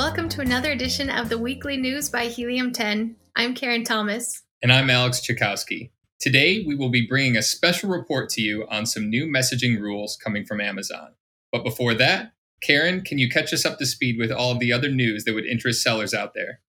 Welcome 0.00 0.30
to 0.30 0.40
another 0.40 0.72
edition 0.72 1.10
of 1.10 1.28
the 1.28 1.36
Weekly 1.36 1.76
News 1.76 2.08
by 2.08 2.24
Helium 2.24 2.72
10. 2.72 3.16
I'm 3.36 3.54
Karen 3.54 3.84
Thomas. 3.84 4.44
And 4.62 4.72
I'm 4.72 4.88
Alex 4.88 5.20
Chakowski. 5.20 5.90
Today, 6.18 6.64
we 6.66 6.74
will 6.74 6.88
be 6.88 7.06
bringing 7.06 7.36
a 7.36 7.42
special 7.42 7.90
report 7.90 8.30
to 8.30 8.40
you 8.40 8.66
on 8.70 8.86
some 8.86 9.10
new 9.10 9.26
messaging 9.26 9.78
rules 9.78 10.16
coming 10.16 10.46
from 10.46 10.58
Amazon. 10.58 11.10
But 11.52 11.64
before 11.64 11.92
that, 11.92 12.32
Karen, 12.62 13.02
can 13.02 13.18
you 13.18 13.28
catch 13.28 13.52
us 13.52 13.66
up 13.66 13.76
to 13.76 13.84
speed 13.84 14.16
with 14.18 14.32
all 14.32 14.50
of 14.50 14.58
the 14.58 14.72
other 14.72 14.88
news 14.88 15.24
that 15.24 15.34
would 15.34 15.44
interest 15.44 15.82
sellers 15.82 16.14
out 16.14 16.32
there? 16.32 16.60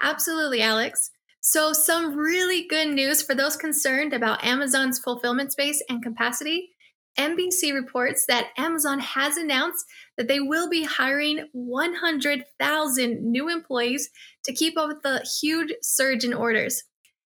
Absolutely, 0.00 0.62
Alex. 0.62 1.10
So, 1.40 1.72
some 1.72 2.14
really 2.14 2.68
good 2.68 2.94
news 2.94 3.20
for 3.20 3.34
those 3.34 3.56
concerned 3.56 4.12
about 4.12 4.44
Amazon's 4.44 5.00
fulfillment 5.00 5.50
space 5.50 5.82
and 5.88 6.04
capacity. 6.04 6.75
NBC 7.18 7.74
reports 7.74 8.26
that 8.26 8.48
Amazon 8.56 9.00
has 9.00 9.36
announced 9.36 9.84
that 10.16 10.28
they 10.28 10.40
will 10.40 10.68
be 10.68 10.84
hiring 10.84 11.48
100,000 11.52 13.22
new 13.22 13.48
employees 13.48 14.10
to 14.44 14.52
keep 14.52 14.76
up 14.78 14.88
with 14.88 15.02
the 15.02 15.26
huge 15.40 15.72
surge 15.82 16.24
in 16.24 16.34
orders. 16.34 16.84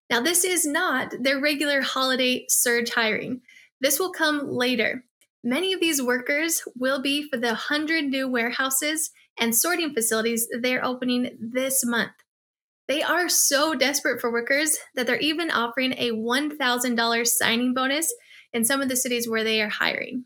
Now, 0.08 0.20
this 0.20 0.45
is 0.45 0.66
not 0.66 1.14
their 1.20 1.40
regular 1.40 1.80
holiday 1.80 2.45
surge 2.48 2.90
hiring. 2.90 3.42
This 3.80 3.98
will 3.98 4.12
come 4.12 4.48
later. 4.48 5.04
Many 5.42 5.72
of 5.72 5.80
these 5.80 6.02
workers 6.02 6.62
will 6.76 7.00
be 7.00 7.28
for 7.28 7.38
the 7.38 7.48
100 7.48 8.04
new 8.04 8.28
warehouses 8.28 9.10
and 9.38 9.54
sorting 9.54 9.95
facilities 9.95 10.48
they're 10.60 10.84
opening 10.84 11.36
this 11.40 11.84
month. 11.84 12.12
They 12.88 13.02
are 13.02 13.28
so 13.28 13.74
desperate 13.74 14.20
for 14.20 14.32
workers 14.32 14.76
that 14.96 15.06
they're 15.06 15.16
even 15.20 15.50
offering 15.50 15.92
a 15.92 16.10
$1,000 16.10 17.26
signing 17.26 17.72
bonus 17.72 18.12
in 18.52 18.64
some 18.64 18.80
of 18.80 18.88
the 18.88 18.96
cities 18.96 19.28
where 19.28 19.45
they 19.45 19.60
are 19.60 19.68
hiring. 19.68 20.24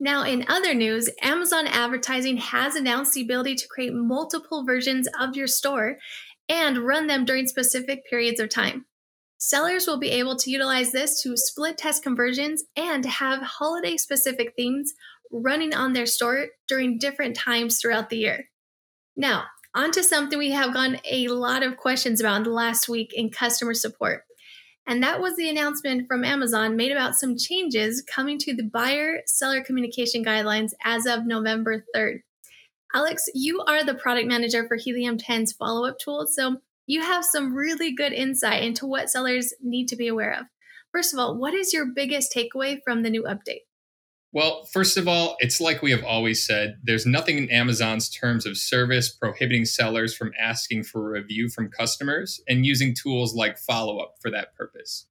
Now, 0.00 0.22
in 0.22 0.44
other 0.48 0.74
news, 0.74 1.08
Amazon 1.22 1.66
Advertising 1.66 2.38
has 2.38 2.74
announced 2.74 3.14
the 3.14 3.22
ability 3.22 3.54
to 3.56 3.68
create 3.68 3.94
multiple 3.94 4.64
versions 4.64 5.08
of 5.18 5.36
your 5.36 5.46
store 5.46 5.98
and 6.48 6.78
run 6.78 7.06
them 7.06 7.24
during 7.24 7.46
specific 7.46 8.08
periods 8.08 8.40
of 8.40 8.48
time. 8.48 8.86
Sellers 9.38 9.86
will 9.86 9.98
be 9.98 10.10
able 10.10 10.36
to 10.36 10.50
utilize 10.50 10.92
this 10.92 11.22
to 11.22 11.36
split 11.36 11.78
test 11.78 12.02
conversions 12.02 12.64
and 12.76 13.04
have 13.04 13.40
holiday 13.42 13.96
specific 13.96 14.54
themes 14.56 14.94
running 15.30 15.74
on 15.74 15.92
their 15.92 16.06
store 16.06 16.48
during 16.68 16.98
different 16.98 17.36
times 17.36 17.78
throughout 17.78 18.10
the 18.10 18.18
year. 18.18 18.48
Now, 19.16 19.44
on 19.74 19.90
to 19.92 20.02
something 20.02 20.38
we 20.38 20.52
have 20.52 20.72
gotten 20.72 21.00
a 21.04 21.28
lot 21.28 21.62
of 21.62 21.76
questions 21.76 22.20
about 22.20 22.38
in 22.38 22.42
the 22.44 22.50
last 22.50 22.88
week 22.88 23.12
in 23.12 23.30
customer 23.30 23.74
support. 23.74 24.24
And 24.86 25.02
that 25.02 25.20
was 25.20 25.36
the 25.36 25.48
announcement 25.48 26.06
from 26.06 26.24
Amazon 26.24 26.76
made 26.76 26.92
about 26.92 27.16
some 27.16 27.38
changes 27.38 28.02
coming 28.02 28.38
to 28.38 28.54
the 28.54 28.64
buyer 28.64 29.22
seller 29.26 29.62
communication 29.62 30.24
guidelines 30.24 30.72
as 30.84 31.06
of 31.06 31.26
November 31.26 31.84
3rd. 31.96 32.20
Alex, 32.94 33.28
you 33.34 33.60
are 33.66 33.82
the 33.82 33.94
product 33.94 34.28
manager 34.28 34.68
for 34.68 34.76
Helium 34.76 35.18
10's 35.18 35.52
follow 35.52 35.88
up 35.88 35.98
tool, 35.98 36.26
so 36.26 36.58
you 36.86 37.00
have 37.00 37.24
some 37.24 37.54
really 37.54 37.92
good 37.92 38.12
insight 38.12 38.62
into 38.62 38.86
what 38.86 39.08
sellers 39.08 39.52
need 39.62 39.88
to 39.88 39.96
be 39.96 40.06
aware 40.06 40.32
of. 40.32 40.46
First 40.92 41.12
of 41.12 41.18
all, 41.18 41.36
what 41.36 41.54
is 41.54 41.72
your 41.72 41.86
biggest 41.86 42.32
takeaway 42.32 42.78
from 42.84 43.02
the 43.02 43.10
new 43.10 43.24
update? 43.24 43.62
Well, 44.34 44.64
first 44.64 44.96
of 44.96 45.06
all, 45.06 45.36
it's 45.38 45.60
like 45.60 45.80
we 45.80 45.92
have 45.92 46.02
always 46.02 46.44
said 46.44 46.78
there's 46.82 47.06
nothing 47.06 47.38
in 47.38 47.48
Amazon's 47.50 48.10
terms 48.10 48.44
of 48.44 48.56
service 48.56 49.08
prohibiting 49.08 49.64
sellers 49.64 50.12
from 50.12 50.32
asking 50.40 50.82
for 50.84 51.08
a 51.16 51.20
review 51.20 51.48
from 51.48 51.70
customers 51.70 52.40
and 52.48 52.66
using 52.66 52.96
tools 52.96 53.36
like 53.36 53.56
follow 53.58 53.98
up 53.98 54.16
for 54.20 54.32
that 54.32 54.52
purpose. 54.56 55.06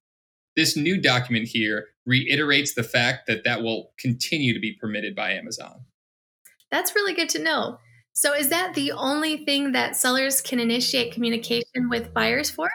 This 0.58 0.76
new 0.76 1.00
document 1.00 1.48
here 1.48 1.86
reiterates 2.06 2.74
the 2.74 2.84
fact 2.84 3.26
that 3.28 3.46
that 3.46 3.64
will 3.64 3.94
continue 3.98 4.54
to 4.54 4.60
be 4.60 4.74
permitted 4.74 5.16
by 5.16 5.32
Amazon. 5.32 5.86
That's 6.70 6.94
really 6.94 7.14
good 7.14 7.30
to 7.30 7.42
know. 7.42 7.80
So, 8.12 8.36
is 8.36 8.50
that 8.50 8.74
the 8.74 8.92
only 8.92 9.46
thing 9.46 9.72
that 9.72 9.96
sellers 9.96 10.42
can 10.42 10.59
initiate 10.59 11.14
communication 11.14 11.88
with 11.90 12.14
buyers 12.14 12.50
for? 12.50 12.68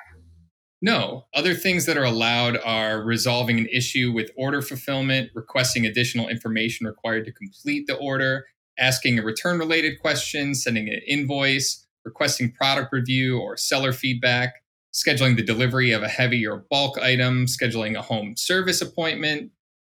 No. 0.81 1.27
Other 1.35 1.55
things 1.55 1.87
that 1.87 1.97
are 1.97 2.05
allowed 2.05 2.57
are 2.65 3.03
resolving 3.03 3.59
an 3.59 3.67
issue 3.73 4.13
with 4.13 4.31
order 4.37 4.63
fulfillment, 4.63 5.31
requesting 5.35 5.85
additional 5.85 6.29
information 6.29 6.87
required 6.87 7.25
to 7.25 7.33
complete 7.33 7.87
the 7.87 7.97
order, 7.97 8.47
asking 8.79 9.19
a 9.19 9.23
return 9.23 9.59
related 9.59 10.01
question, 10.01 10.55
sending 10.55 10.89
an 10.89 11.01
invoice, 11.07 11.85
requesting 12.05 12.53
product 12.53 12.93
review 12.93 13.39
or 13.39 13.57
seller 13.57 13.93
feedback, 13.93 14.55
scheduling 14.95 15.37
the 15.37 15.43
delivery 15.43 15.91
of 15.91 16.03
a 16.03 16.09
heavy 16.09 16.47
or 16.47 16.65
bulk 16.71 16.97
item, 16.99 17.47
scheduling 17.47 17.97
a 17.97 18.03
home 18.03 18.35
service 18.37 18.81
appointment, 18.81 19.51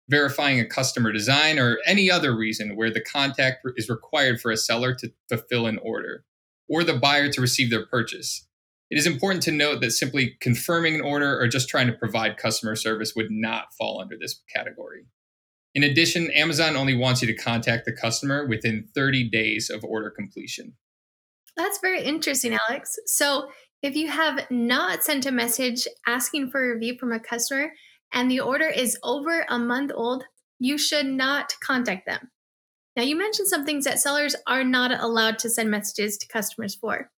verifying 0.08 0.58
a 0.58 0.66
customer 0.66 1.12
design, 1.12 1.60
or 1.60 1.78
any 1.86 2.10
other 2.10 2.36
reason 2.36 2.76
where 2.76 2.90
the 2.90 3.00
contact 3.00 3.64
is 3.76 3.88
required 3.88 4.40
for 4.40 4.50
a 4.50 4.56
seller 4.56 4.94
to 4.94 5.12
fulfill 5.28 5.66
an 5.66 5.78
order 5.82 6.24
or 6.68 6.82
the 6.82 6.94
buyer 6.94 7.30
to 7.30 7.40
receive 7.40 7.70
their 7.70 7.86
purchase. 7.86 8.46
It 8.92 8.98
is 8.98 9.06
important 9.06 9.42
to 9.44 9.52
note 9.52 9.80
that 9.80 9.92
simply 9.92 10.36
confirming 10.38 10.96
an 10.96 11.00
order 11.00 11.40
or 11.40 11.48
just 11.48 11.70
trying 11.70 11.86
to 11.86 11.94
provide 11.94 12.36
customer 12.36 12.76
service 12.76 13.14
would 13.16 13.30
not 13.30 13.72
fall 13.72 14.02
under 14.02 14.18
this 14.20 14.42
category. 14.54 15.06
In 15.74 15.82
addition, 15.82 16.30
Amazon 16.32 16.76
only 16.76 16.94
wants 16.94 17.22
you 17.22 17.28
to 17.28 17.42
contact 17.42 17.86
the 17.86 17.92
customer 17.92 18.46
within 18.46 18.86
30 18.94 19.30
days 19.30 19.70
of 19.70 19.82
order 19.82 20.10
completion. 20.10 20.74
That's 21.56 21.78
very 21.80 22.02
interesting, 22.02 22.58
Alex. 22.68 22.98
So, 23.06 23.48
if 23.82 23.96
you 23.96 24.08
have 24.08 24.46
not 24.50 25.02
sent 25.02 25.24
a 25.24 25.32
message 25.32 25.88
asking 26.06 26.50
for 26.50 26.62
a 26.62 26.74
review 26.74 26.98
from 27.00 27.12
a 27.12 27.18
customer 27.18 27.72
and 28.12 28.30
the 28.30 28.40
order 28.40 28.68
is 28.68 28.98
over 29.02 29.46
a 29.48 29.58
month 29.58 29.90
old, 29.94 30.24
you 30.58 30.76
should 30.76 31.06
not 31.06 31.54
contact 31.64 32.04
them. 32.04 32.30
Now, 32.94 33.04
you 33.04 33.16
mentioned 33.16 33.48
some 33.48 33.64
things 33.64 33.86
that 33.86 34.00
sellers 34.00 34.36
are 34.46 34.64
not 34.64 34.92
allowed 34.92 35.38
to 35.38 35.48
send 35.48 35.70
messages 35.70 36.18
to 36.18 36.28
customers 36.28 36.74
for. 36.74 37.10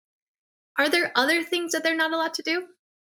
Are 0.78 0.90
there 0.90 1.12
other 1.16 1.44
things 1.44 1.72
that 1.72 1.84
they're 1.84 1.96
not 1.96 2.14
allowed 2.14 2.34
to 2.36 2.44
do? 2.44 2.68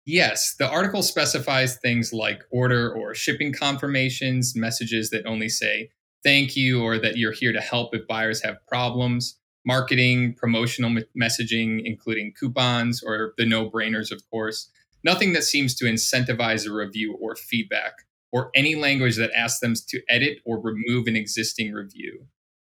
Yes, 0.06 0.54
the 0.58 0.68
article 0.68 1.02
specifies 1.02 1.76
things 1.78 2.12
like 2.12 2.42
order 2.50 2.92
or 2.92 3.14
shipping 3.14 3.52
confirmations, 3.52 4.54
messages 4.54 5.10
that 5.10 5.24
only 5.24 5.48
say 5.48 5.90
thank 6.22 6.56
you 6.56 6.82
or 6.82 6.98
that 6.98 7.16
you're 7.16 7.32
here 7.32 7.52
to 7.52 7.60
help 7.60 7.94
if 7.94 8.06
buyers 8.06 8.42
have 8.42 8.56
problems, 8.66 9.38
marketing, 9.64 10.34
promotional 10.34 11.02
messaging, 11.18 11.80
including 11.84 12.32
coupons 12.38 13.02
or 13.02 13.32
the 13.38 13.46
no 13.46 13.70
brainers, 13.70 14.10
of 14.10 14.22
course. 14.30 14.70
Nothing 15.04 15.32
that 15.34 15.44
seems 15.44 15.74
to 15.76 15.84
incentivize 15.84 16.66
a 16.66 16.72
review 16.72 17.16
or 17.20 17.36
feedback, 17.36 17.92
or 18.32 18.50
any 18.54 18.74
language 18.74 19.16
that 19.16 19.30
asks 19.36 19.60
them 19.60 19.74
to 19.88 20.00
edit 20.08 20.38
or 20.44 20.60
remove 20.60 21.06
an 21.06 21.16
existing 21.16 21.72
review. 21.72 22.26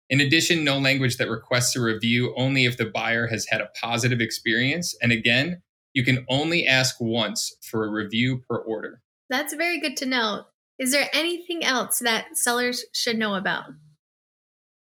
In 0.10 0.22
addition, 0.22 0.64
no 0.64 0.78
language 0.78 1.18
that 1.18 1.30
requests 1.30 1.76
a 1.76 1.82
review 1.82 2.34
only 2.36 2.66
if 2.66 2.78
the 2.78 2.86
buyer 2.86 3.28
has 3.28 3.48
had 3.48 3.62
a 3.62 3.70
positive 3.82 4.22
experience. 4.22 4.96
And 5.02 5.12
again, 5.12 5.62
you 5.94 6.04
can 6.04 6.26
only 6.30 6.68
ask 6.68 6.98
once 7.00 7.56
for 7.62 7.86
a 7.86 7.92
review 7.92 8.44
per 8.50 8.58
order. 8.58 9.02
That's 9.30 9.54
very 9.54 9.80
good 9.80 9.96
to 9.98 10.06
know. 10.06 10.46
Is 10.80 10.92
there 10.92 11.10
anything 11.14 11.64
else 11.64 12.00
that 12.00 12.36
sellers 12.36 12.86
should 12.94 13.18
know 13.18 13.36
about? 13.36 13.66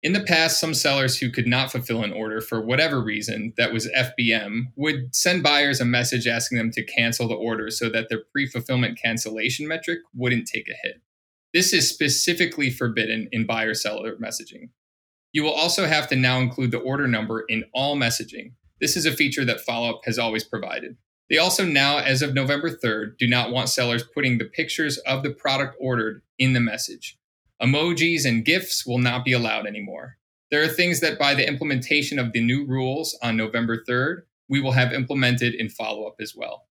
In 0.02 0.14
the 0.14 0.24
past, 0.24 0.60
some 0.60 0.74
sellers 0.74 1.18
who 1.18 1.30
could 1.30 1.48
not 1.48 1.72
fulfill 1.72 2.04
an 2.04 2.14
order 2.14 2.40
for 2.40 2.62
whatever 2.62 3.02
reason 3.02 3.54
that 3.58 3.74
was 3.74 3.90
FBM 3.90 4.72
would 4.78 5.14
send 5.14 5.44
buyers 5.44 5.82
a 5.82 5.86
message 5.86 6.26
asking 6.26 6.58
them 6.58 6.72
to 6.72 6.86
cancel 6.86 7.28
the 7.28 7.36
order 7.36 7.70
so 7.70 7.90
that 7.90 8.08
their 8.08 8.22
pre 8.32 8.48
fulfillment 8.48 8.98
cancellation 8.98 9.68
metric 9.68 10.00
wouldn't 10.16 10.48
take 10.48 10.70
a 10.70 10.88
hit. 10.88 11.02
This 11.54 11.74
is 11.74 11.90
specifically 11.90 12.70
forbidden 12.70 13.28
in 13.34 13.46
buyer 13.46 13.74
seller 13.74 14.16
messaging. 14.16 14.70
You 15.32 15.44
will 15.44 15.54
also 15.54 15.86
have 15.86 16.08
to 16.10 16.16
now 16.16 16.40
include 16.40 16.72
the 16.72 16.80
order 16.80 17.08
number 17.08 17.46
in 17.48 17.66
all 17.74 17.96
messaging. 17.96 18.54
This 18.82 18.98
is 18.98 19.06
a 19.06 19.12
feature 19.12 19.46
that 19.46 19.66
FollowUp 19.66 20.00
has 20.06 20.18
always 20.18 20.44
provided. 20.44 20.98
They 21.30 21.38
also 21.38 21.64
now, 21.64 22.00
as 22.00 22.22
of 22.24 22.34
November 22.34 22.72
3rd, 22.72 23.18
do 23.20 23.28
not 23.28 23.52
want 23.52 23.70
sellers 23.70 24.04
putting 24.04 24.38
the 24.38 24.46
pictures 24.46 24.98
of 25.00 25.22
the 25.22 25.30
product 25.30 25.76
ordered 25.80 26.24
in 26.40 26.54
the 26.54 26.60
message. 26.60 27.18
Emojis 27.62 28.26
and 28.26 28.44
GIFs 28.44 28.86
will 28.86 28.98
not 28.98 29.24
be 29.24 29.34
allowed 29.34 29.68
anymore. 29.68 30.18
There 30.50 30.64
are 30.64 30.68
things 30.68 31.02
that, 31.02 31.20
by 31.20 31.36
the 31.36 31.48
implementation 31.48 32.18
of 32.18 32.34
the 32.34 32.42
new 32.42 32.66
rules 32.66 33.16
on 33.22 33.38
November 33.38 33.84
3rd, 33.88 34.24
we 34.48 34.60
will 34.60 34.72
have 34.72 34.92
implemented 34.94 35.54
in 35.54 35.68
FollowUp 35.68 36.14
as 36.20 36.34
well. 36.36 36.66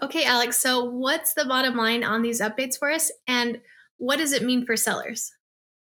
Okay, 0.00 0.24
Alex, 0.24 0.60
so 0.60 0.84
what's 0.84 1.34
the 1.34 1.44
bottom 1.44 1.76
line 1.76 2.04
on 2.04 2.22
these 2.22 2.40
updates 2.40 2.78
for 2.78 2.90
us, 2.90 3.10
and 3.26 3.60
what 3.96 4.18
does 4.18 4.32
it 4.32 4.44
mean 4.44 4.64
for 4.64 4.76
sellers? 4.76 5.32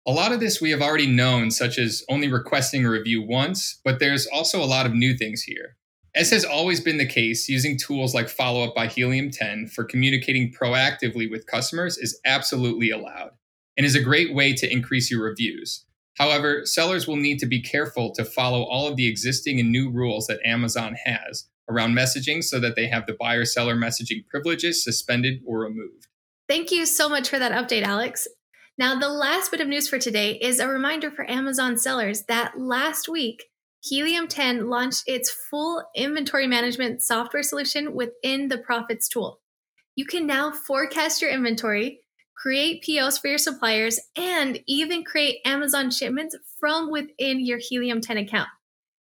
A 0.08 0.12
lot 0.12 0.30
of 0.30 0.38
this 0.38 0.60
we 0.60 0.70
have 0.70 0.82
already 0.82 1.08
known, 1.08 1.50
such 1.50 1.78
as 1.78 2.04
only 2.08 2.28
requesting 2.28 2.86
a 2.86 2.90
review 2.90 3.20
once, 3.22 3.80
but 3.84 3.98
there's 3.98 4.26
also 4.28 4.62
a 4.62 4.64
lot 4.64 4.86
of 4.86 4.94
new 4.94 5.16
things 5.16 5.42
here. 5.42 5.76
As 6.14 6.30
has 6.30 6.44
always 6.44 6.80
been 6.80 6.96
the 6.96 7.06
case, 7.06 7.48
using 7.48 7.76
tools 7.76 8.14
like 8.14 8.28
Follow 8.28 8.62
Up 8.62 8.74
by 8.74 8.86
Helium 8.86 9.32
10 9.32 9.66
for 9.66 9.84
communicating 9.84 10.52
proactively 10.52 11.28
with 11.28 11.46
customers 11.46 11.98
is 11.98 12.20
absolutely 12.24 12.90
allowed 12.90 13.32
and 13.76 13.84
is 13.84 13.96
a 13.96 14.02
great 14.02 14.32
way 14.32 14.54
to 14.54 14.72
increase 14.72 15.10
your 15.10 15.24
reviews. 15.24 15.84
However, 16.18 16.64
sellers 16.64 17.08
will 17.08 17.16
need 17.16 17.40
to 17.40 17.46
be 17.46 17.60
careful 17.60 18.12
to 18.12 18.24
follow 18.24 18.62
all 18.62 18.86
of 18.86 18.94
the 18.94 19.08
existing 19.08 19.58
and 19.58 19.72
new 19.72 19.90
rules 19.90 20.28
that 20.28 20.40
Amazon 20.44 20.96
has 21.04 21.48
around 21.68 21.94
messaging 21.94 22.44
so 22.44 22.60
that 22.60 22.76
they 22.76 22.86
have 22.86 23.06
the 23.06 23.16
buyer 23.18 23.44
seller 23.44 23.74
messaging 23.74 24.24
privileges 24.28 24.84
suspended 24.84 25.42
or 25.44 25.58
removed. 25.58 26.06
Thank 26.48 26.70
you 26.70 26.86
so 26.86 27.08
much 27.08 27.28
for 27.28 27.40
that 27.40 27.50
update, 27.50 27.82
Alex. 27.82 28.28
Now, 28.78 28.98
the 28.98 29.08
last 29.08 29.50
bit 29.50 29.62
of 29.62 29.68
news 29.68 29.88
for 29.88 29.98
today 29.98 30.32
is 30.32 30.60
a 30.60 30.68
reminder 30.68 31.10
for 31.10 31.28
Amazon 31.30 31.78
sellers 31.78 32.24
that 32.24 32.58
last 32.58 33.08
week, 33.08 33.44
Helium 33.82 34.28
10 34.28 34.68
launched 34.68 35.04
its 35.06 35.30
full 35.30 35.82
inventory 35.94 36.46
management 36.46 37.02
software 37.02 37.42
solution 37.42 37.94
within 37.94 38.48
the 38.48 38.58
Profits 38.58 39.08
tool. 39.08 39.40
You 39.94 40.04
can 40.04 40.26
now 40.26 40.52
forecast 40.52 41.22
your 41.22 41.30
inventory, 41.30 42.00
create 42.36 42.82
POs 42.82 43.16
for 43.16 43.28
your 43.28 43.38
suppliers, 43.38 43.98
and 44.14 44.60
even 44.66 45.04
create 45.04 45.38
Amazon 45.46 45.90
shipments 45.90 46.36
from 46.60 46.90
within 46.90 47.42
your 47.42 47.58
Helium 47.58 48.02
10 48.02 48.18
account. 48.18 48.48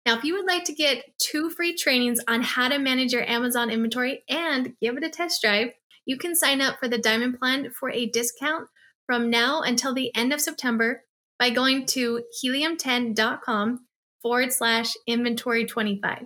Now, 0.04 0.18
if 0.18 0.24
you 0.24 0.34
would 0.34 0.46
like 0.46 0.64
to 0.64 0.74
get 0.74 1.04
two 1.16 1.48
free 1.48 1.74
trainings 1.74 2.20
on 2.28 2.42
how 2.42 2.68
to 2.68 2.78
manage 2.78 3.14
your 3.14 3.26
Amazon 3.26 3.70
inventory 3.70 4.24
and 4.28 4.74
give 4.82 4.98
it 4.98 5.04
a 5.04 5.08
test 5.08 5.40
drive, 5.40 5.68
you 6.04 6.18
can 6.18 6.34
sign 6.34 6.60
up 6.60 6.78
for 6.78 6.86
the 6.86 6.98
Diamond 6.98 7.38
Plan 7.38 7.70
for 7.70 7.90
a 7.90 8.04
discount 8.04 8.68
from 9.06 9.30
now 9.30 9.60
until 9.60 9.94
the 9.94 10.14
end 10.14 10.32
of 10.32 10.40
September 10.40 11.02
by 11.38 11.50
going 11.50 11.86
to 11.86 12.22
helium10.com 12.42 13.86
forward 14.22 14.52
slash 14.52 14.92
inventory 15.06 15.66
25. 15.66 16.24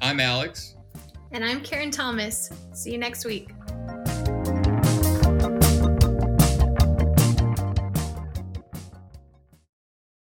I'm 0.00 0.20
Alex. 0.20 0.76
And 1.32 1.44
I'm 1.44 1.60
Karen 1.60 1.90
Thomas. 1.90 2.50
See 2.72 2.92
you 2.92 2.98
next 2.98 3.24
week. 3.24 3.50